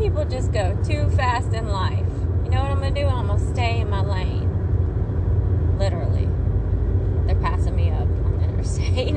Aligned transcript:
people 0.00 0.24
just 0.24 0.50
go 0.50 0.74
too 0.82 1.10
fast 1.10 1.52
in 1.52 1.68
life. 1.68 2.06
You 2.44 2.50
know 2.50 2.62
what 2.62 2.70
I'm 2.70 2.80
gonna 2.80 2.90
do? 2.90 3.06
I'm 3.06 3.26
gonna 3.26 3.52
stay 3.52 3.80
in 3.80 3.90
my 3.90 4.00
lane. 4.00 4.48
Literally. 5.78 6.26
They're 7.26 7.36
passing 7.36 7.76
me 7.76 7.90
up 7.90 8.00
on 8.00 8.38
the 8.38 8.44
interstate. 8.44 9.14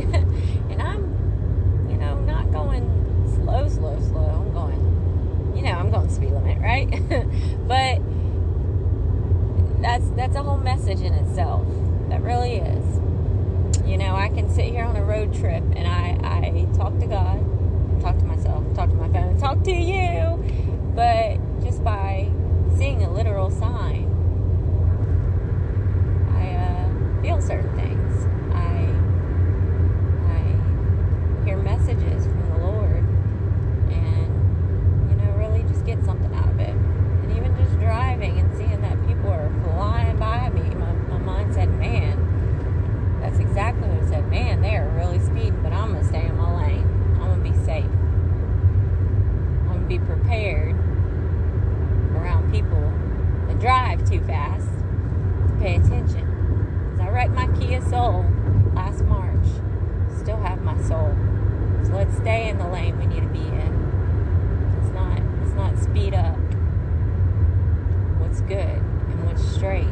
and 0.69 0.81
I'm, 0.81 1.87
you 1.89 1.95
know, 1.95 2.19
not 2.19 2.51
going 2.51 2.83
slow, 3.33 3.69
slow, 3.69 3.97
slow. 4.01 4.25
I'm 4.25 4.53
going, 4.53 5.55
you 5.55 5.61
know, 5.61 5.71
I'm 5.71 5.89
going 5.89 6.09
speed 6.09 6.31
limit, 6.31 6.59
right? 6.59 6.89
but 7.67 8.01
that's 9.81 10.09
that's 10.17 10.35
a 10.35 10.43
whole 10.43 10.57
message 10.57 10.99
in 10.99 11.13
itself. 11.13 11.65
That 12.09 12.21
really 12.21 12.55
is. 12.55 12.99
You 13.85 13.97
know, 13.97 14.15
I 14.15 14.27
can 14.27 14.53
sit 14.53 14.65
here 14.65 14.83
on 14.83 14.97
a 14.97 15.03
road 15.03 15.33
trip 15.33 15.63
and 15.77 15.87
I, 15.87 16.19
I 16.23 16.75
talk 16.75 16.99
to 16.99 17.07
God, 17.07 18.01
talk 18.01 18.17
to 18.17 18.25
myself, 18.25 18.65
talk 18.75 18.89
to 18.89 18.95
my 18.95 19.07
phone, 19.07 19.37
talk 19.39 19.63
to 19.63 19.71
you. 19.71 20.62
But 20.95 21.37
just 21.63 21.83
by 21.83 22.29
seeing 22.77 23.03
a 23.03 23.11
literal 23.11 23.49
sign, 23.49 24.09
I 26.31 26.55
uh, 26.55 27.21
feel 27.21 27.41
certain 27.41 27.73
things. 27.75 28.25
I 28.53 28.89
I 30.29 31.45
hear 31.45 31.57
messages 31.57 32.25
from 32.25 32.49
the 32.49 32.57
Lord, 32.67 33.03
and 33.91 35.09
you 35.09 35.15
know, 35.17 35.31
really 35.37 35.63
just 35.63 35.85
get 35.85 36.03
something 36.05 36.33
out 36.35 36.49
of 36.49 36.59
it. 36.59 36.69
And 36.69 37.31
even 37.37 37.55
just 37.57 37.79
driving 37.79 38.39
and 38.39 38.55
seeing 38.55 38.81
that 38.81 39.07
people 39.07 39.29
are 39.31 39.49
flying 39.63 40.17
by 40.17 40.49
me, 40.49 40.61
my, 40.75 40.91
my 40.93 41.17
mind 41.17 41.53
said, 41.53 41.69
"Man." 41.79 42.19
That's 43.21 43.39
exactly 43.39 43.87
what 43.87 44.03
it 44.03 44.09
said. 44.09 44.29
Man, 44.29 44.61
they 44.61 44.75
are 44.75 44.89
really 44.89 45.17
speeding, 45.19 45.59
but 45.63 45.71
I'm 45.71 45.93
gonna 45.93 46.03
stay 46.03 46.25
in 46.27 46.35
my 46.37 46.51
lane. 46.65 46.85
I'm 47.21 47.29
gonna 47.29 47.41
be 47.41 47.53
safe. 47.65 47.85
I'm 47.85 49.67
gonna 49.67 49.87
be 49.87 49.97
prepared 49.99 50.75
around 52.15 52.51
people 52.51 52.91
that 53.47 53.59
drive 53.59 54.07
too 54.09 54.19
fast 54.25 54.67
to 55.47 55.55
pay 55.59 55.75
attention. 55.77 56.27
Cause 56.91 56.99
I 56.99 57.09
wrecked 57.09 57.31
my 57.31 57.47
Kia 57.57 57.81
Soul 57.81 58.25
last 58.73 59.03
March. 59.05 59.45
Still 60.19 60.37
have 60.37 60.61
my 60.61 60.75
soul. 60.81 61.15
So 61.85 61.93
let's 61.93 62.15
stay 62.17 62.49
in 62.49 62.57
the 62.57 62.67
lane 62.67 62.97
we 62.99 63.05
need 63.05 63.21
to 63.21 63.27
be 63.29 63.39
in. 63.39 64.77
Let's 64.81 64.93
not 64.93 65.21
let's 65.41 65.55
not 65.55 65.77
speed 65.81 66.13
up. 66.13 66.37
What's 68.19 68.41
good 68.41 68.59
and 68.59 69.25
what's 69.25 69.43
straight. 69.43 69.87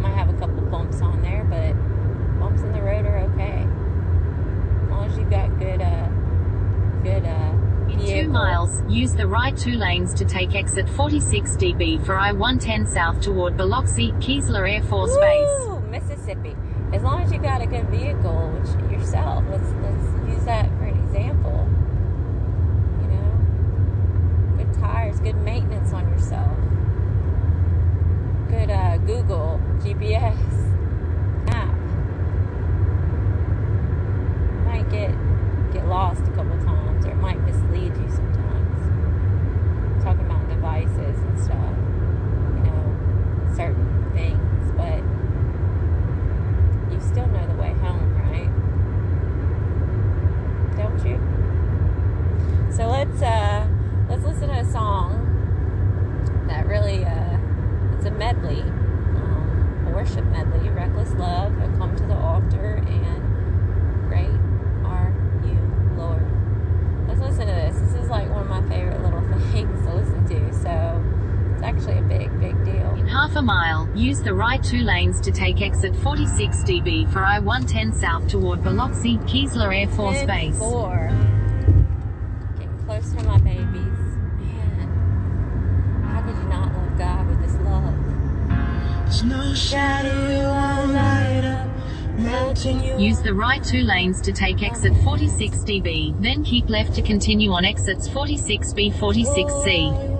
Might 0.00 0.14
have 0.14 0.28
a 0.30 0.38
couple 0.38 0.62
bumps 0.62 1.00
on 1.00 1.22
there, 1.22 1.44
but 1.44 1.74
bumps 2.38 2.62
in 2.62 2.72
the 2.72 2.82
road 2.82 3.04
are 3.06 3.18
okay. 3.34 3.66
As 4.84 4.90
long 4.90 5.10
as 5.10 5.18
you've 5.18 5.30
got 5.30 5.58
good, 5.58 5.80
uh, 5.82 6.08
good, 7.02 7.24
uh, 7.24 7.52
In 7.90 7.98
two 7.98 8.04
vehicle. 8.06 8.27
Miles, 8.38 8.82
use 8.88 9.12
the 9.14 9.26
right 9.26 9.56
two 9.56 9.72
lanes 9.72 10.14
to 10.14 10.24
take 10.24 10.54
exit 10.54 10.88
46 10.90 11.56
dB 11.56 12.04
for 12.06 12.16
I-110 12.16 12.86
south 12.86 13.20
toward 13.20 13.56
Biloxi, 13.56 14.12
Keesler 14.12 14.70
Air 14.70 14.82
Force 14.84 15.16
Base. 15.16 15.68
Mississippi. 15.90 16.54
As 16.92 17.02
long 17.02 17.22
as 17.22 17.32
you 17.32 17.38
got 17.38 17.60
a 17.60 17.66
good 17.66 17.88
vehicle, 17.88 18.50
which 18.52 18.92
yourself, 18.92 19.44
let's 19.50 19.68
let's 19.82 20.30
use 20.30 20.44
that 20.44 20.68
for 20.78 20.84
an 20.84 20.98
example. 21.04 21.68
You 23.02 23.08
know, 23.08 24.64
good 24.64 24.72
tires, 24.80 25.18
good 25.20 25.36
maintenance 25.36 25.92
on 25.92 26.08
yourself, 26.08 26.56
good 28.48 28.70
uh, 28.70 28.98
Google 28.98 29.60
GPS 29.80 30.38
app. 31.48 31.74
Might 34.64 34.88
get 34.90 35.10
get 35.72 35.86
lost 35.88 36.22
a 36.22 36.30
couple 36.30 36.56
times, 36.64 37.04
or 37.04 37.10
it 37.10 37.16
might 37.16 37.40
mislead 37.44 37.96
you 37.96 38.08
sometimes. 38.10 40.04
Talking 40.04 40.28
about 40.98 41.14
devices 41.14 41.22
and 41.22 41.38
stuff, 41.38 41.74
you 42.56 42.70
know, 42.70 42.84
certain 43.56 44.10
things, 44.12 44.72
but 44.76 45.02
you 46.92 47.00
still 47.00 47.26
know 47.28 47.46
the 47.46 47.54
way 47.60 47.72
home, 47.74 48.14
right? 48.16 48.50
Don't 50.76 51.04
you? 51.06 51.18
So 52.74 52.86
let's 52.88 53.22
uh 53.22 53.66
let's 54.08 54.24
listen 54.24 54.48
to 54.48 54.54
a 54.54 54.64
song 54.70 55.24
that 56.48 56.66
really 56.66 57.04
uh 57.04 57.38
it's 57.96 58.06
a 58.06 58.10
medley, 58.10 58.62
um, 58.62 59.84
a 59.88 59.90
worship 59.90 60.24
medley, 60.26 60.68
Reckless 60.70 61.12
Love, 61.14 61.52
I 61.58 61.66
Come 61.78 61.96
to 61.96 62.04
the 62.04 62.14
Altar 62.14 62.76
and 62.86 64.08
Great 64.08 64.30
Are 64.84 65.12
You 65.44 65.58
Lord. 65.96 66.24
Let's 67.08 67.20
listen 67.20 67.46
to 67.48 67.52
this. 67.52 67.76
This 67.80 68.04
is 68.04 68.08
like 68.08 68.30
one 68.30 68.42
of 68.42 68.48
my 68.48 68.62
favorite 68.68 69.02
little 69.02 69.18
things 69.52 69.84
to 69.86 69.94
listen 69.94 70.24
to, 70.28 70.52
so 70.62 71.02
it's 71.54 71.62
actually 71.64 71.98
a 71.98 72.02
big, 72.02 72.38
big 72.38 72.64
deal. 72.64 72.94
In 72.94 73.08
half 73.08 73.34
a 73.34 73.42
mile, 73.42 73.88
use 73.94 74.22
the 74.22 74.32
right 74.32 74.47
two 74.58 74.78
lanes 74.82 75.20
to 75.20 75.30
take 75.30 75.62
exit 75.62 75.94
46 75.96 76.58
dB 76.58 77.12
for 77.12 77.20
I-110 77.20 77.94
south 77.94 78.28
toward 78.28 78.62
Biloxi, 78.62 79.16
Keesler 79.18 79.74
Air 79.74 79.88
Force 79.88 80.18
Ten 80.18 80.26
Base. 80.26 80.58
Four. 80.58 81.10
Getting 82.56 82.78
close 82.86 83.12
to 83.12 83.22
my 83.24 83.38
babies. 83.38 83.98
Man, 84.40 86.02
how 86.04 86.22
could 86.22 86.36
you 86.36 86.48
not 86.48 86.72
love 86.72 86.98
God 86.98 87.28
with 87.28 87.40
this 87.42 87.54
love? 87.62 87.94
There's 89.04 89.24
no 89.24 89.54
shadow 89.54 90.28
you 90.28 90.46
won't 90.46 90.92
light 90.92 91.44
up, 91.44 91.68
Use 93.00 93.20
the 93.20 93.32
right 93.32 93.62
two 93.62 93.82
lanes 93.82 94.20
to 94.22 94.32
take 94.32 94.62
exit 94.62 94.92
46 95.04 95.58
dB, 95.58 96.20
then 96.20 96.42
keep 96.42 96.68
left 96.68 96.94
to 96.96 97.02
continue 97.02 97.52
on 97.52 97.64
exits 97.64 98.08
46B, 98.08 98.92
46C. 98.94 100.17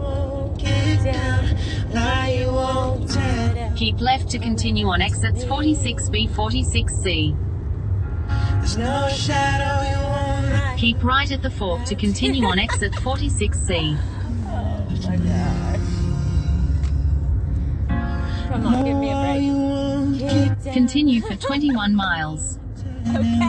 Keep 3.78 4.00
left 4.00 4.28
to 4.31 4.41
continue 4.41 4.89
on 4.89 5.00
exits 5.00 5.44
46B, 5.44 6.28
46C. 6.31 7.37
There's 8.59 8.77
no 8.77 9.09
shadow 9.09 9.89
you 9.89 9.97
won't 10.05 10.53
light. 10.53 10.77
Keep 10.77 11.05
right 11.05 11.31
at 11.31 11.43
the 11.43 11.50
fork 11.50 11.84
to 11.84 11.94
continue 11.94 12.44
on 12.47 12.59
exit 12.59 12.91
46C. 12.91 13.97
Oh 13.97 14.84
my 15.06 15.17
gosh. 15.17 15.78
Come 18.49 18.67
on, 18.67 18.84
give 18.84 18.97
me 18.97 19.12
a 19.12 19.15
break. 19.15 19.43
you 19.44 19.53
won't 19.53 20.19
get 20.19 20.33
Get 20.33 20.65
down. 20.65 20.75
Continue 20.75 21.21
for 21.22 21.37
21 21.37 21.94
miles. 21.94 22.59
Okay. 23.11 23.48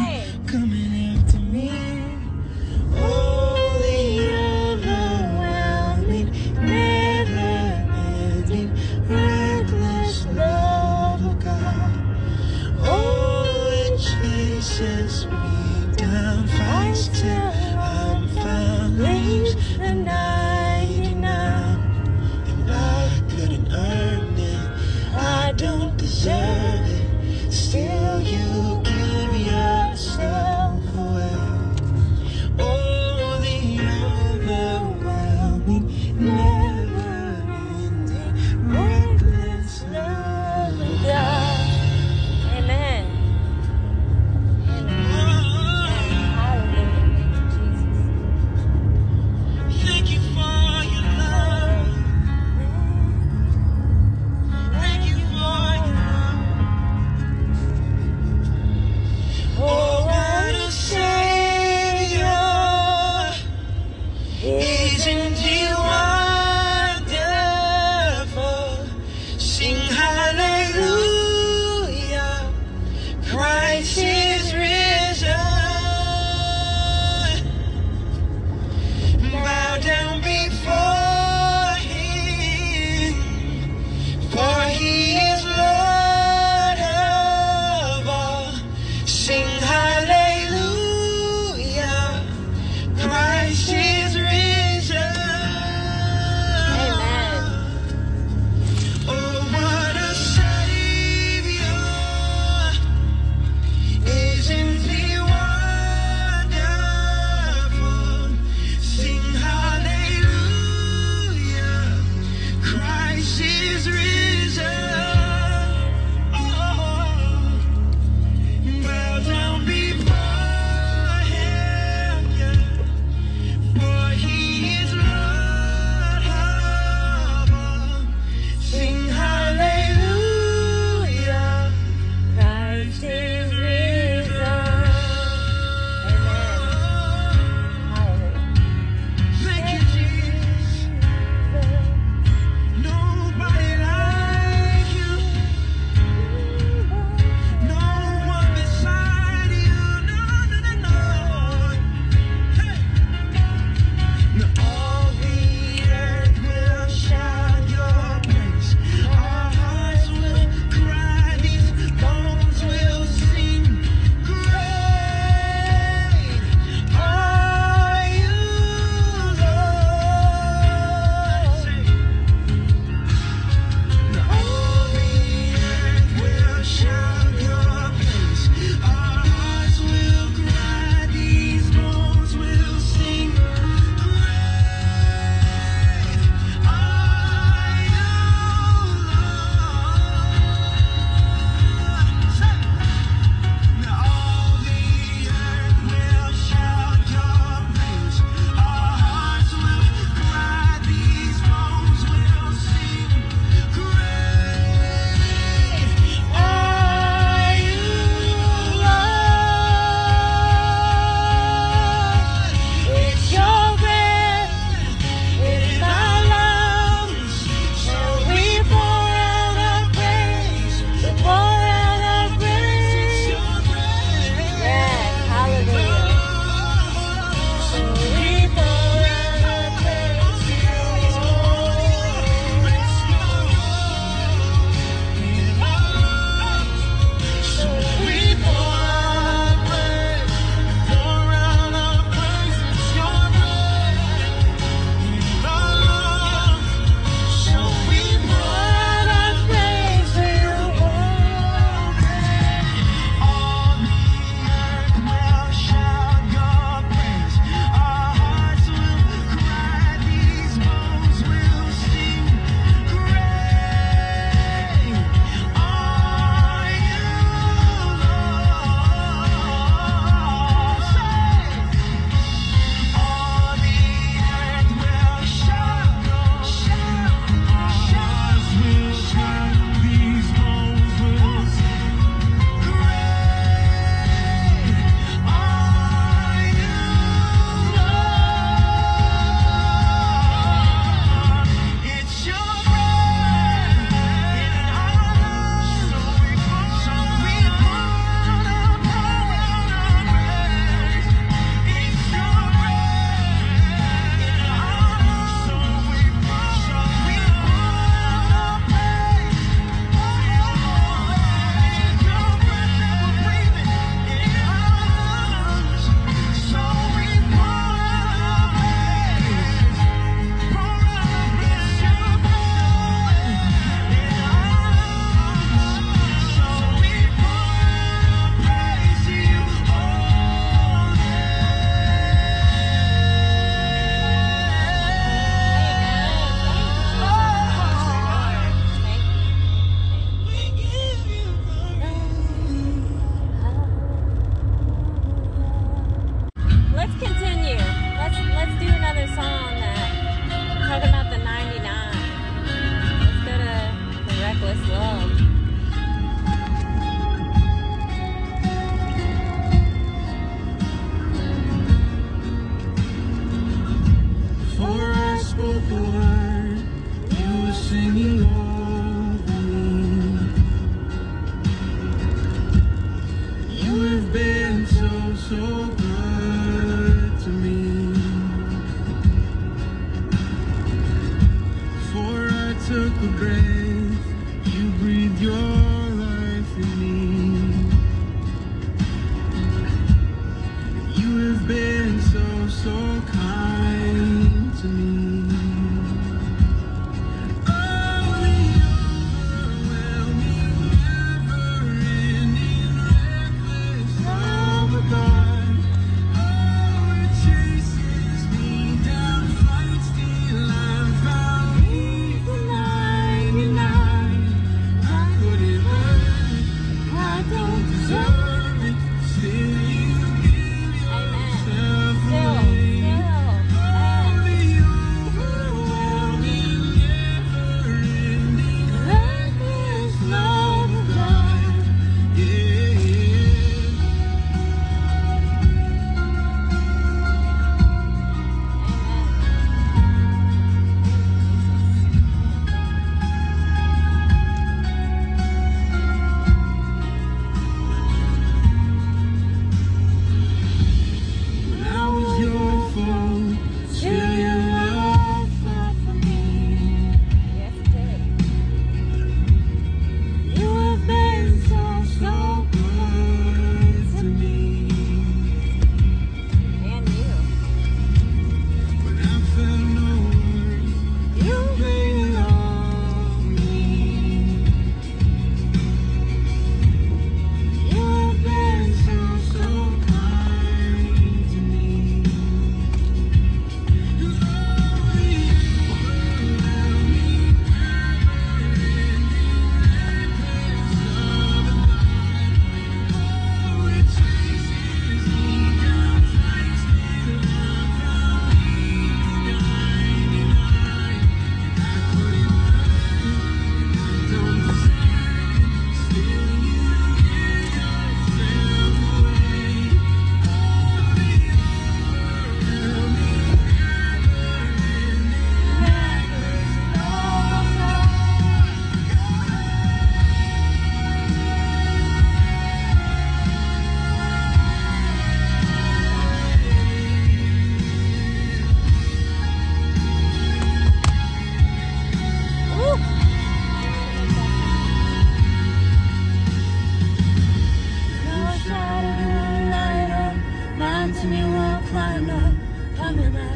Coming 542.89 543.05
after 543.05 543.28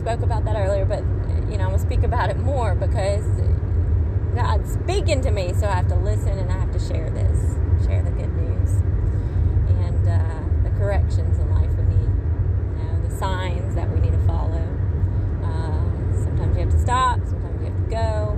spoke 0.00 0.22
about 0.22 0.44
that 0.46 0.56
earlier, 0.56 0.86
but 0.86 1.00
you 1.50 1.58
know, 1.58 1.64
I'm 1.64 1.72
gonna 1.72 1.78
speak 1.78 2.02
about 2.04 2.30
it 2.30 2.38
more 2.38 2.74
because 2.74 3.24
God's 4.34 4.72
speaking 4.72 5.20
to 5.20 5.30
me, 5.30 5.52
so 5.52 5.66
I 5.66 5.72
have 5.72 5.88
to 5.88 5.94
listen 5.94 6.38
and 6.38 6.50
I 6.50 6.58
have 6.58 6.72
to 6.72 6.78
share 6.78 7.10
this, 7.10 7.38
share 7.84 8.02
the 8.02 8.10
good 8.10 8.32
news 8.34 8.70
and 9.84 10.08
uh, 10.08 10.40
the 10.62 10.70
corrections 10.78 11.38
in 11.38 11.50
life 11.52 11.68
we 11.76 11.84
need, 11.84 12.10
you 12.78 12.84
know, 12.84 13.08
the 13.08 13.14
signs 13.14 13.74
that 13.74 13.90
we 13.90 14.00
need 14.00 14.12
to 14.12 14.26
follow. 14.26 14.64
Uh, 15.44 16.22
sometimes 16.24 16.56
you 16.56 16.62
have 16.62 16.70
to 16.72 16.80
stop, 16.80 17.18
sometimes 17.26 17.60
you 17.60 17.66
have 17.66 17.84
to 17.84 17.90
go. 17.90 18.36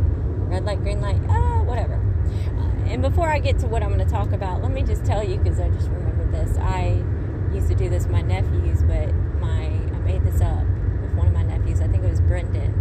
Red 0.49 0.65
light, 0.65 0.81
green 0.83 1.01
light, 1.01 1.21
ah, 1.29 1.63
whatever. 1.63 1.95
Uh, 2.59 2.91
and 2.91 3.03
before 3.03 3.29
I 3.29 3.39
get 3.39 3.61
to 3.61 3.69
what 3.69 3.85
I'm 3.85 3.93
going 3.93 4.05
to 4.05 4.13
talk 4.13 4.33
about, 4.33 4.63
let 4.63 4.73
me 4.73 4.83
just 4.83 5.05
tell 5.05 5.23
you 5.23 5.39
because 5.39 5.61
I 5.61 5.69
just 5.71 5.89
remembered 5.89 6.33
this. 6.33 6.59
I 6.59 7.03
used 7.55 7.69
to 7.69 7.75
do 7.75 7.89
this 7.89 8.03
with 8.03 8.13
my 8.13 8.23
nephews, 8.23 8.83
but 8.83 9.15
my 9.41 9.67
I 9.67 9.99
made 10.05 10.25
this 10.25 10.41
up 10.41 10.65
with 11.01 11.13
one 11.15 11.27
of 11.27 11.33
my 11.33 11.43
nephews. 11.43 11.81
I 11.81 11.89
think 11.89 12.05
it 12.05 12.11
was 12.11 12.21
Brendan. 12.33 12.73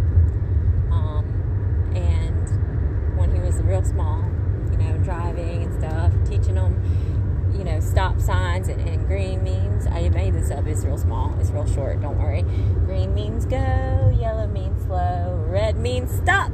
Um, 0.90 1.92
and 1.94 3.18
when 3.18 3.34
he 3.34 3.40
was 3.42 3.56
real 3.56 3.84
small, 3.84 4.24
you 4.70 4.78
know, 4.78 4.96
driving 5.04 5.64
and 5.64 5.74
stuff, 5.74 6.10
teaching 6.24 6.54
them, 6.54 7.52
you 7.54 7.62
know, 7.62 7.78
stop 7.80 8.18
signs 8.18 8.68
and, 8.68 8.80
and 8.88 9.06
green 9.06 9.44
means. 9.44 9.86
I 9.86 10.08
made 10.08 10.32
this 10.32 10.50
up. 10.50 10.66
It's 10.66 10.86
real 10.86 10.96
small. 10.96 11.38
It's 11.38 11.50
real 11.50 11.66
short. 11.66 12.00
Don't 12.00 12.18
worry. 12.18 12.44
Green 12.86 13.12
means 13.12 13.44
go. 13.44 14.16
Yellow 14.18 14.46
means 14.46 14.84
slow. 14.84 15.44
Red 15.46 15.76
means 15.76 16.10
stop 16.10 16.50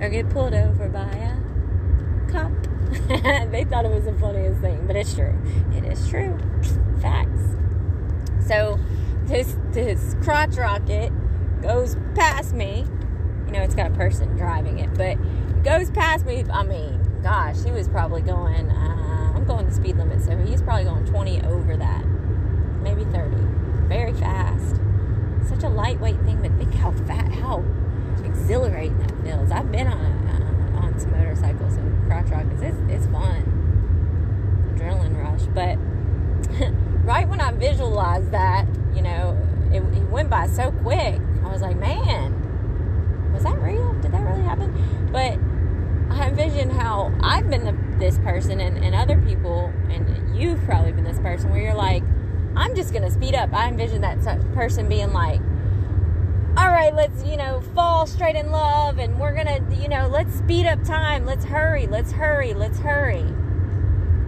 or 0.00 0.08
get 0.08 0.30
pulled 0.30 0.54
over 0.54 0.88
by 0.88 1.10
a 1.10 2.32
cop. 2.32 2.52
they 3.52 3.64
thought 3.64 3.84
it 3.84 3.90
was 3.90 4.06
the 4.06 4.16
funniest 4.18 4.62
thing, 4.62 4.86
but 4.86 4.96
it's 4.96 5.12
true. 5.12 5.38
It 5.74 5.84
is 5.84 6.08
true. 6.08 6.38
Facts. 7.02 7.42
So 8.46 8.78
this 9.26 9.56
this 9.72 10.16
crotch 10.22 10.56
rocket 10.56 11.12
goes 11.62 11.96
past 12.14 12.54
me. 12.54 12.84
You 13.46 13.52
know, 13.52 13.62
it's 13.62 13.74
got 13.74 13.90
a 13.90 13.94
person 13.94 14.36
driving 14.36 14.78
it, 14.78 14.94
but 14.94 15.16
goes 15.64 15.90
past 15.90 16.26
me. 16.26 16.44
I 16.52 16.62
mean, 16.62 17.00
gosh, 17.22 17.62
he 17.64 17.70
was 17.70 17.88
probably 17.88 18.22
going. 18.22 18.70
Uh, 18.70 19.32
I'm 19.34 19.44
going 19.44 19.66
the 19.66 19.74
speed 19.74 19.96
limit, 19.96 20.22
so 20.22 20.36
he's 20.38 20.62
probably 20.62 20.84
going 20.84 21.06
20 21.06 21.42
over 21.42 21.76
that, 21.76 22.04
maybe 22.82 23.04
30. 23.04 23.36
Very 23.88 24.12
fast. 24.12 24.76
Such 25.48 25.62
a 25.62 25.68
lightweight 25.68 26.20
thing, 26.22 26.42
but 26.42 26.52
think 26.58 26.74
how 26.74 26.92
fat, 26.92 27.32
how 27.32 27.64
exhilarating 28.24 28.98
that 28.98 29.12
feels. 29.22 29.50
I've 29.50 29.70
been 29.72 29.86
on 29.86 30.28
uh, 30.28 30.80
on 30.84 30.98
some 30.98 31.12
motorcycles 31.12 31.76
and 31.76 32.06
crotch 32.06 32.28
rockets. 32.28 32.62
It's 32.62 32.78
it's 32.88 33.06
fun, 33.06 34.74
adrenaline 34.74 35.16
rush. 35.16 35.42
But 35.54 35.78
right 37.04 37.28
when 37.28 37.40
I 37.40 37.52
visualized 37.52 38.30
that, 38.32 38.66
you 38.94 39.02
know, 39.02 39.36
it, 39.72 39.82
it 39.96 40.08
went 40.10 40.30
by 40.30 40.46
so 40.46 40.70
quick. 40.70 41.20
Was 41.58 41.64
like, 41.64 41.80
man, 41.80 43.32
was 43.32 43.42
that 43.42 43.58
real? 43.60 43.92
Did 43.94 44.12
that 44.12 44.20
really 44.20 44.44
happen? 44.44 45.10
But 45.10 45.40
I 46.16 46.28
envision 46.28 46.70
how 46.70 47.12
I've 47.20 47.50
been 47.50 47.64
the, 47.64 47.76
this 47.98 48.16
person 48.18 48.60
and, 48.60 48.78
and 48.78 48.94
other 48.94 49.20
people, 49.22 49.72
and 49.90 50.38
you've 50.38 50.62
probably 50.62 50.92
been 50.92 51.02
this 51.02 51.18
person 51.18 51.50
where 51.50 51.60
you're 51.60 51.74
like, 51.74 52.04
I'm 52.54 52.76
just 52.76 52.92
gonna 52.92 53.10
speed 53.10 53.34
up. 53.34 53.52
I 53.52 53.66
envision 53.66 54.02
that 54.02 54.20
person 54.54 54.88
being 54.88 55.12
like, 55.12 55.40
all 56.56 56.68
right, 56.68 56.94
let's, 56.94 57.24
you 57.24 57.36
know, 57.36 57.60
fall 57.74 58.06
straight 58.06 58.36
in 58.36 58.52
love 58.52 58.98
and 59.00 59.18
we're 59.18 59.34
gonna, 59.34 59.58
you 59.74 59.88
know, 59.88 60.06
let's 60.06 60.38
speed 60.38 60.64
up 60.64 60.84
time. 60.84 61.26
Let's 61.26 61.44
hurry, 61.44 61.88
let's 61.88 62.12
hurry, 62.12 62.54
let's 62.54 62.78
hurry. 62.78 63.24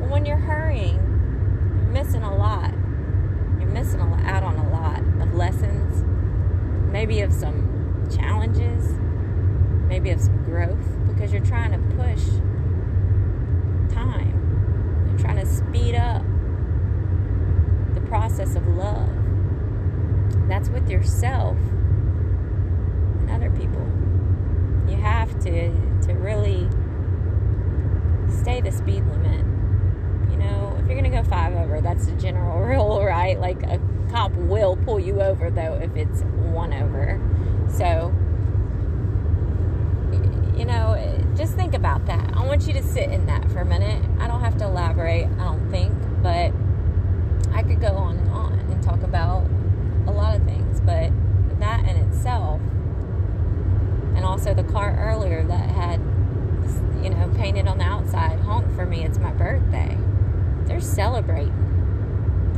When 0.09 0.27
you're 0.27 0.37
hurrying, 0.37 0.97
you're 0.97 1.93
missing 1.93 2.25
a 2.25 2.37
lot. 2.37 2.73
You're 3.61 3.71
missing 3.71 4.01
a 4.01 4.11
lot, 4.11 4.25
out 4.25 4.43
on 4.43 4.57
a 4.57 4.69
lot 4.69 4.99
of 5.23 5.33
lessons, 5.35 6.05
maybe 6.91 7.21
of 7.21 7.33
some 7.33 8.09
challenges, 8.15 8.99
maybe 9.89 10.11
of 10.11 10.21
some 10.21 10.45
growth 10.45 10.85
because 11.09 11.33
you're 11.33 11.45
trying 11.45 11.73
to 11.73 11.79
push 11.97 12.25
time. 13.95 15.07
You're 15.09 15.19
trying 15.19 15.39
to 15.39 15.47
speed 15.47 15.95
up 15.95 16.23
the 17.95 18.01
process 18.03 18.55
of 18.55 18.67
love. 18.67 19.09
That's 20.49 20.69
with 20.69 20.89
yourself 20.89 21.57
and 23.21 23.31
other 23.31 23.51
people. 23.51 23.87
You 24.89 24.97
have 25.01 25.39
to 25.45 25.71
to 26.07 26.15
really 26.15 26.69
stay 28.41 28.61
the 28.61 28.73
speed 28.73 29.05
limit. 29.07 29.45
You 30.31 30.37
know, 30.39 30.77
if 30.81 30.87
you're 30.87 30.97
gonna 30.97 31.11
go 31.11 31.23
five 31.23 31.55
over, 31.55 31.81
that's 31.81 32.07
the 32.07 32.13
general 32.13 32.61
rule, 32.67 33.05
right? 33.05 33.39
Like 33.39 33.63
a 33.65 33.79
cop 34.11 34.33
will 34.33 34.77
pull 34.77 34.99
you 35.01 35.21
over 35.21 35.51
though 35.51 35.75
if 35.83 35.95
it's 35.97 36.23
one 36.53 36.73
over. 36.73 37.21
So 37.69 38.13
you 40.57 40.67
know, 40.67 40.95
just 41.37 41.55
think 41.55 41.73
about 41.75 42.05
that. 42.05 42.37
I 42.37 42.45
want 42.45 42.67
you 42.67 42.75
to 42.75 42.83
sit 42.83 43.11
in 43.11 43.25
that 43.27 43.51
for 43.51 43.61
a 43.61 43.65
minute. 43.65 44.05
I 44.19 44.27
don't 44.27 44.41
have 44.41 44.59
to 44.59 44.65
elaborate, 44.65 45.25
I 45.25 45.45
don't 45.45 45.71
think, 45.71 45.95
but 46.23 46.53
I 47.55 47.63
could 47.63 47.81
go 47.81 47.89
on 47.97 48.19
and 48.19 48.31
on 48.31 48.53
and 48.59 48.83
talk 48.83 49.03
about 49.03 49.47
a 50.07 50.11
lot 50.11 50.37
of 50.37 50.45
things, 50.45 50.81
but 50.81 51.11
that 51.61 51.81
in 51.89 51.97
itself, 51.97 52.61
and 54.15 54.25
also 54.25 54.53
the 54.53 54.65
car 54.65 54.95
earlier 54.99 55.43
that 55.45 55.71
had, 55.71 56.01
you 57.03 57.09
know, 57.09 57.33
painted 57.37 57.67
on 57.67 57.79
the 57.79 57.85
outside, 57.85 58.39
honk 58.41 58.75
for 58.75 58.85
me, 58.85 59.05
it's 59.05 59.19
my 59.19 59.33
birthday. 59.33 59.97
They're 60.67 60.81
celebrating. 60.81 61.70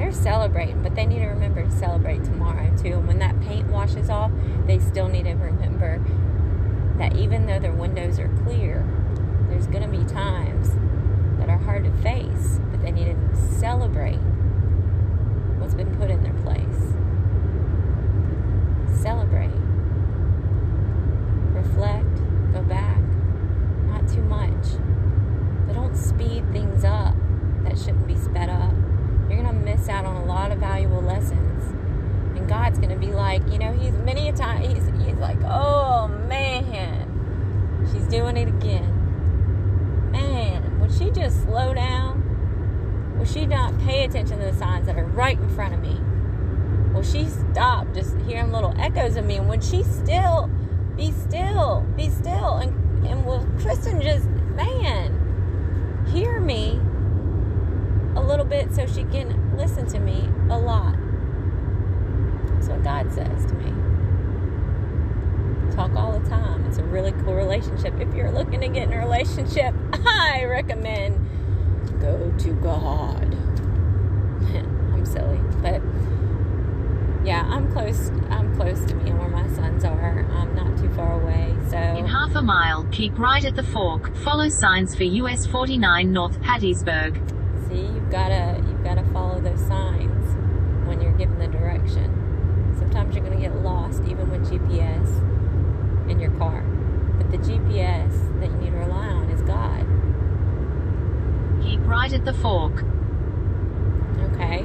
They're 0.03 0.11
celebrating, 0.11 0.83
but 0.83 0.97
they 0.97 1.07
need 1.07 1.21
to 1.21 1.27
remember 1.27 1.63
to 1.63 1.71
celebrate 1.71 2.25
tomorrow 2.25 2.77
too. 2.77 2.95
And 2.95 3.07
when 3.07 3.21
that 3.21 3.41
paint 3.43 3.69
washes 3.69 4.11
off, 4.11 4.33
they 4.67 4.81
still 4.81 5.07
need 5.07 5.27
to 5.27 5.35
remember 5.35 6.05
that 6.99 7.17
even 7.17 7.47
though 7.47 7.61
their 7.61 7.73
windows 7.73 8.19
are 8.19 8.27
clear, 8.43 8.85
there's 9.49 9.69
going 9.69 9.89
to 9.89 9.97
be 9.97 10.05
times 10.13 10.71
that 11.39 11.49
are 11.49 11.59
hard 11.59 11.85
to 11.85 11.93
face, 12.03 12.59
but 12.73 12.83
they 12.83 12.91
need 12.91 13.15
to 13.15 13.37
celebrate 13.61 14.19
what's 15.61 15.75
been 15.75 15.95
put 15.95 16.11
in 16.11 16.21
their 16.25 16.35
place. 16.43 16.97
Celebrate. 19.01 19.55
Reflect. 21.55 22.53
Go 22.53 22.63
back. 22.63 22.99
Not 23.87 24.09
too 24.09 24.23
much. 24.23 24.67
But 25.69 25.75
don't 25.75 25.95
speed 25.95 26.51
things 26.51 26.85
up 26.85 27.15
that 27.63 27.79
shouldn't 27.79 28.09
be 28.09 28.17
sped 28.17 28.49
up. 28.49 28.73
You're 29.83 30.03
going 30.03 30.05
to 30.05 30.11
miss 30.11 30.15
out 30.15 30.17
on 30.17 30.17
a 30.17 30.25
lot 30.25 30.53
of 30.53 30.59
valuable 30.59 31.03
lessons. 31.03 31.65
And 32.37 32.49
God's 32.49 32.79
going 32.79 32.91
to 32.91 32.97
be 32.97 33.13
like, 33.13 33.43
you 33.51 33.59
know, 33.59 33.73
He's 33.73 33.93
many 33.93 34.29
a 34.29 34.33
time, 34.33 34.63
He's, 34.63 34.85
he's 35.05 35.17
like, 35.17 35.39
oh 35.45 36.09
man, 36.29 37.89
she's 37.93 38.05
doing 38.07 38.37
it 38.37 38.49
again. 38.49 40.11
Man, 40.11 40.81
would 40.81 40.93
she 40.93 41.11
just 41.11 41.43
slow 41.43 41.75
down? 41.75 43.17
Will 43.19 43.27
she 43.27 43.47
not 43.47 43.79
pay 43.81 44.05
attention 44.05 44.39
to 44.39 44.45
the 44.45 44.55
signs 44.55 44.87
that 44.87 44.97
are 44.97 45.05
right 45.05 45.39
in 45.39 45.49
front 45.51 45.75
of 45.75 45.81
me? 45.81 46.01
Will 46.93 47.03
she 47.03 47.27
stop 47.27 47.93
just 47.95 48.17
hearing 48.27 48.53
little 48.53 48.75
echoes 48.79 49.17
of 49.17 49.25
me? 49.25 49.37
And 49.37 49.49
would 49.49 49.65
she 49.65 49.83
still 49.83 50.51
be 50.97 51.13
still, 51.13 51.87
be 51.97 52.11
still? 52.11 52.57
And, 52.57 53.07
and 53.07 53.25
will 53.25 53.47
Kristen 53.61 54.01
just, 54.01 54.27
man, 54.27 56.07
hear 56.13 56.41
me 56.41 56.81
a 58.15 58.21
little 58.21 58.45
bit 58.45 58.75
so 58.75 58.87
she 58.87 59.05
can 59.05 59.42
listen 59.57 59.87
to 59.89 59.99
me 59.99 60.29
a 60.51 60.59
lot. 60.59 60.97
That's 62.55 62.69
what 62.69 62.83
God 62.83 63.13
says 63.13 63.47
to 63.47 63.55
me. 63.55 63.73
Talk 65.75 65.95
all 65.97 66.19
the 66.19 66.29
time. 66.29 66.65
It's 66.67 66.79
a 66.79 66.85
really 66.85 67.13
cool 67.25 67.35
relationship. 67.35 67.99
If 67.99 68.15
you're 68.15 68.31
looking 68.31 68.61
to 68.61 68.69
get 68.69 68.89
in 68.89 68.93
a 68.93 68.99
relationship, 68.99 69.75
I 69.93 70.45
recommend 70.45 71.19
go 72.01 72.33
to 72.39 72.53
God. 72.55 73.35
I'm 74.93 75.07
silly, 75.07 75.39
but 75.63 75.81
yeah, 77.25 77.47
I'm 77.49 77.71
close. 77.73 78.11
I'm 78.31 78.55
close 78.57 78.85
to 78.87 78.95
being 78.97 79.17
where 79.19 79.29
my 79.29 79.47
sons 79.55 79.85
are. 79.85 80.27
I'm 80.33 80.55
not 80.55 80.77
too 80.79 80.91
far 80.95 81.21
away. 81.23 81.57
So 81.71 81.77
in 81.77 82.07
half 82.07 82.35
a 82.35 82.43
mile, 82.43 82.85
keep 82.91 83.17
right 83.19 83.45
at 83.45 83.55
the 83.55 83.63
fork. 83.63 84.15
Follow 84.17 84.49
signs 84.49 84.97
for 84.97 85.05
US 85.05 85.47
49 85.47 86.13
North 86.13 86.39
Hattiesburg. 86.41 87.17
See, 87.69 87.83
you've 87.83 88.11
got 88.11 88.33
a. 88.33 88.52
right 101.93 102.13
at 102.15 102.25
the 102.25 102.33
fork. 102.33 102.85
Okay. 104.33 104.61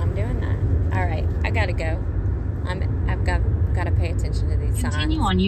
I'm 0.00 0.12
doing 0.12 0.40
that. 0.40 0.98
All 0.98 1.06
right. 1.06 1.26
I 1.44 1.50
gotta 1.50 1.72
go. 1.72 2.04
I'm. 2.66 3.08
I've 3.08 3.24
got. 3.24 3.40
Gotta 3.74 3.92
pay 3.92 4.10
attention 4.10 4.50
to 4.50 4.56
these 4.56 4.80
signs. 4.80 4.96
Continue 4.96 5.20
on 5.20 5.38
US 5.38 5.46